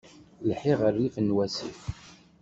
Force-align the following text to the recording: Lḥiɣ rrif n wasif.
Lḥiɣ 0.49 0.79
rrif 0.93 1.15
n 1.19 1.35
wasif. 1.35 1.81